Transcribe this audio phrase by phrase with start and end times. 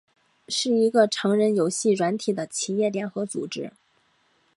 [0.47, 3.71] 是一个成人游戏软体的企业联合组织。